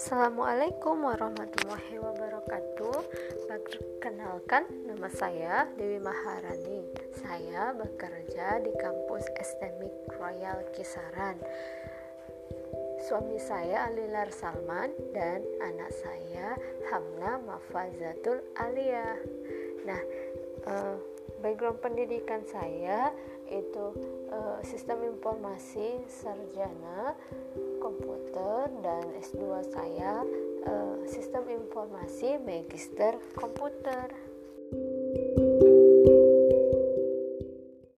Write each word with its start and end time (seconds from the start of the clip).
Assalamualaikum 0.00 1.12
warahmatullahi 1.12 2.00
wabarakatuh. 2.00 3.04
Perkenalkan 3.44 4.64
nama 4.88 5.12
saya 5.12 5.68
Dewi 5.76 6.00
Maharani. 6.00 6.88
Saya 7.20 7.76
bekerja 7.76 8.64
di 8.64 8.72
kampus 8.80 9.28
Estemik 9.36 9.92
Royal 10.16 10.64
Kisaran. 10.72 11.36
Suami 13.04 13.36
saya 13.44 13.92
Alilar 13.92 14.32
Salman 14.32 14.88
dan 15.12 15.44
anak 15.60 15.92
saya 15.92 16.56
Hamna 16.88 17.36
Mafazatul 17.44 18.40
Alia 18.56 19.20
Nah, 19.84 20.00
uh, 20.64 20.96
background 21.44 21.76
pendidikan 21.84 22.40
saya 22.48 23.12
itu 23.52 23.99
sistem 24.70 25.02
informasi 25.02 25.98
sarjana 26.06 27.18
komputer 27.82 28.70
dan 28.86 29.02
S2 29.18 29.66
saya 29.66 30.22
uh, 30.62 30.94
sistem 31.10 31.42
informasi 31.50 32.38
magister 32.38 33.18
komputer 33.34 34.14